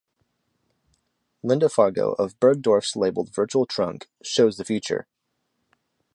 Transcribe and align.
Linda 1.43 1.69
Fargo 1.69 2.13
of 2.13 2.39
Bergdorf's 2.39 2.95
labeled 2.95 3.29
virtual 3.31 3.67
trunk 3.67 4.07
shows 4.23 4.57
the 4.57 4.65
future. 4.65 5.05